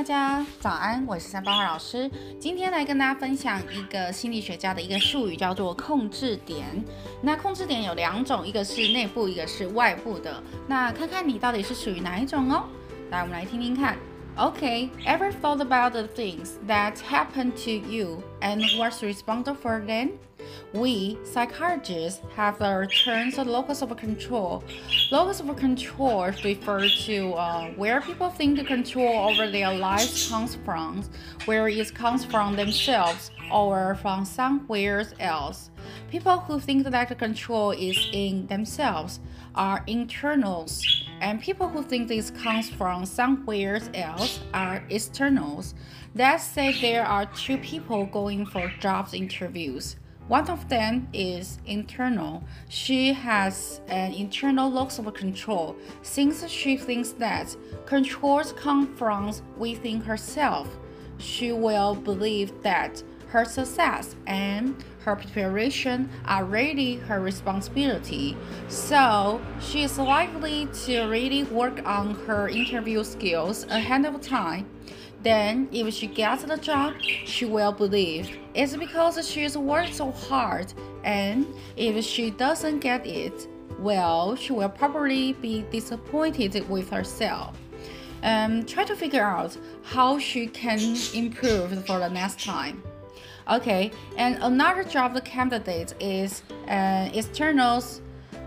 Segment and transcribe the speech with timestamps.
[0.00, 2.10] 大家早安，我是三八二老师。
[2.38, 6.64] 今天来跟大家分享一个心理学家的一个术语，叫做控制点。
[7.20, 10.42] 那控制点有两种，一个是内部，一个是外部的。
[10.66, 12.64] 那看看你到底是属于哪一种哦。
[13.10, 13.94] 来，我们来听听看。
[14.36, 20.12] OK，ever thought about the things that happened to you and what's responsible for them?
[20.72, 24.62] We, psychologists, have a terms of locus of control.
[25.10, 30.56] Locus of control refers to uh, where people think the control over their lives comes
[30.64, 31.04] from,
[31.46, 35.70] where it comes from themselves or from somewhere else.
[36.10, 39.20] People who think that the control is in themselves
[39.54, 40.84] are internals,
[41.20, 45.74] and people who think this comes from somewhere else are externals.
[46.14, 49.96] Let's say there are two people going for jobs interviews.
[50.30, 52.44] One of them is internal.
[52.68, 60.00] She has an internal locus of control since she thinks that controls come from within
[60.00, 60.68] herself.
[61.18, 68.36] She will believe that her success and her preparation are really her responsibility.
[68.68, 74.68] So she is likely to really work on her interview skills ahead of time
[75.22, 80.72] then, if she gets the job, she will believe it's because she's worked so hard,
[81.04, 83.46] and if she doesn't get it,
[83.78, 87.56] well, she will probably be disappointed with herself.
[88.22, 90.78] Um, try to figure out how she can
[91.14, 92.82] improve for the next time.
[93.50, 98.00] Okay, and another job the candidate is uh, externals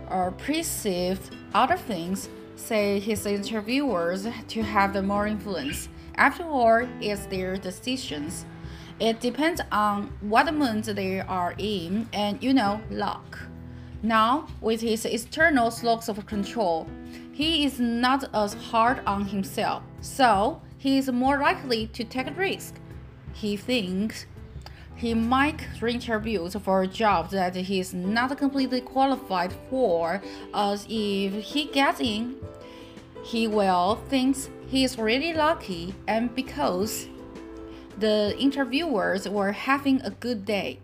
[0.09, 5.89] or perceived other things, say his interviewers to have the more influence.
[6.15, 8.45] After all, it's their decisions.
[8.99, 13.39] It depends on what mood they are in and, you know, luck.
[14.03, 16.87] Now, with his external locus of control,
[17.31, 22.33] he is not as hard on himself, so he is more likely to take a
[22.33, 22.75] risk.
[23.33, 24.27] He thinks
[24.95, 30.21] he might interview for a job that he is not completely qualified for,
[30.53, 32.35] as if he gets in,
[33.23, 37.07] he will thinks he is really lucky and because
[37.97, 40.79] the interviewers were having a good day.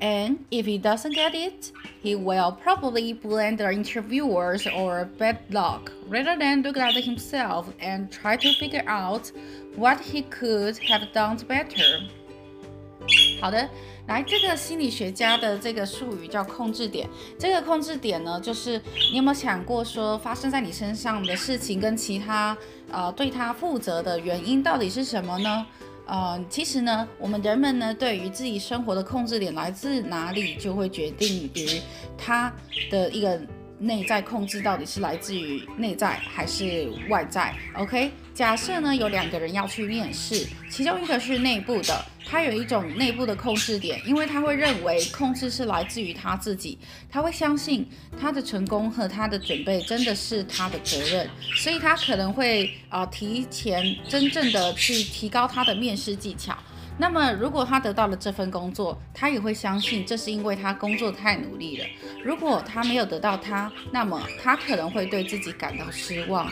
[0.00, 5.90] And if he doesn't get it, he will probably blame the interviewers or bad luck
[6.06, 9.32] rather than look at himself and try to figure out
[9.74, 12.08] what he could have done better.
[13.40, 13.68] 好的，
[14.06, 17.08] 来，这个心理学家的这个术语叫控制点。
[17.38, 18.80] 这个控制点呢，就是
[19.10, 22.56] 你有没有想过说，发生在你身上的事情跟其他
[22.90, 25.66] 呃对他负责的原因到底是什么呢？
[26.06, 31.80] 呃，其实呢，我们人们呢对于自己生活的控制点来自哪里，就会决定于
[32.16, 32.52] 他
[32.90, 33.40] 的一个。
[33.78, 46.78] 内在控制到底是来自于内在还是外在？OK，假设呢有两个人要去面试，其中一个是内部的，他有一种内部的控制点，因为他会认为控制是来自于他自己，
[47.10, 47.86] 他会相信
[48.18, 56.56] 他的成功和他的准备真的是他的责任，所以他可能会啊提前真正的去提高他的面试技巧。
[56.98, 61.84] 那么，如果他得到了这份工作，他也会相信这是因为他工作太努力了。
[62.24, 66.50] 如果他没有得到他，那么他可能会对自己感到失望。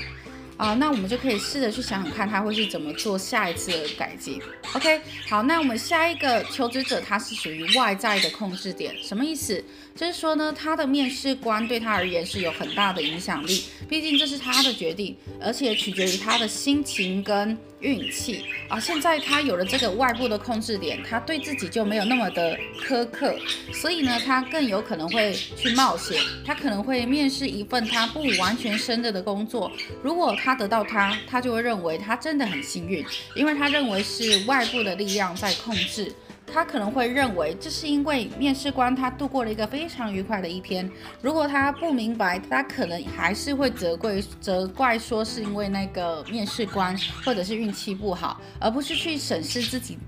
[0.57, 4.41] 啊，那我们就可以试着去想想看，他会是怎么做下一次的改进。
[4.73, 9.65] OK，好，那我们下一个求职者，他是属于外在的控制点，什么意思？
[9.97, 18.81] 就是说呢，他的面试官对他而言是有很大的影响力，毕竟这是他的决定，而且取决于他的心情跟运气啊。
[18.81, 23.37] 现在他有了这个外部的控制点，他对自己就没有那么的苛刻，
[23.73, 29.71] 所以呢，他更有可能会去冒险，他可能会面试一份他不完全胜任的工作。
[30.03, 36.13] 如果他得到他，他就会认为他真的很幸运，因为他认为是外部的力量在控制。
[36.47, 40.89] 他可能会认为这是因为面试官他度过了一个非常愉快的一天。
[41.21, 49.99] 如果他不明白，他可能还是会责怪责怪说是因为那个面试官或者是运气不好，而不是去审视自己，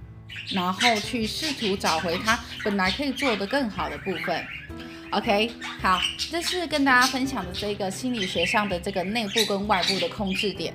[0.53, 4.45] 然后去试图找回他本来可以做得更好的部分。
[5.11, 5.51] OK，
[5.81, 6.01] 好，
[6.31, 10.75] 这是跟大家分享的这个心理学上的这个内部跟外部的控制点。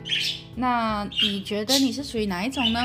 [0.56, 2.80] 那你觉得你是属于哪一种呢？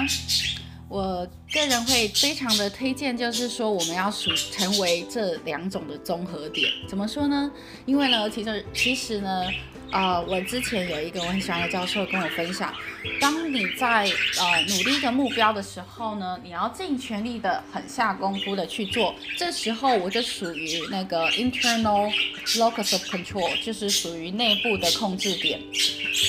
[0.88, 6.71] 我个人会非常的推荐，就是说我们要属成为这两种的综合点。
[6.88, 7.50] 怎么说呢？
[7.87, 9.47] 因为呢，其实其实呢，
[9.91, 12.73] 呃，我之前有一个我很喜欢的教授跟我分享，
[13.21, 19.12] 当你在呃努力一个目标的时候呢，你要尽全力的很下功夫的去做。
[19.37, 22.09] 这时候我就属于那个 internal
[22.55, 25.61] locus of control，就是属于内部的控制点。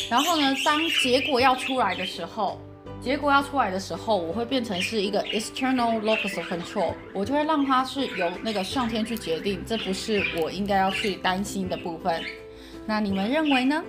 [0.10, 2.60] 然后呢，当结果要出来的时候。
[3.02, 12.22] 结果要出来的时候，我会变成是一个 external locus of control，我就会让它是由那个上天去决定，这不是我应该要去担心的部分。
[12.86, 13.82] 那你们认为呢？